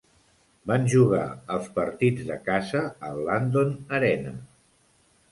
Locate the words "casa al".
2.47-3.19